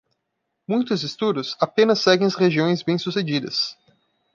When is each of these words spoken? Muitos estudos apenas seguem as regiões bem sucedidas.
Muitos 0.67 1.03
estudos 1.03 1.55
apenas 1.59 1.99
seguem 1.99 2.25
as 2.25 2.33
regiões 2.33 2.81
bem 2.81 2.97
sucedidas. 2.97 3.77